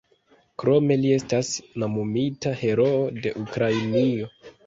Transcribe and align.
Krome 0.61 0.95
li 1.01 1.11
estas 1.17 1.51
nomumita 1.83 2.55
"Heroo 2.63 3.05
de 3.27 3.35
Ukrainio". 3.43 4.33